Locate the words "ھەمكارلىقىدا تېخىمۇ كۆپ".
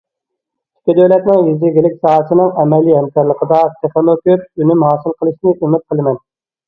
3.01-4.63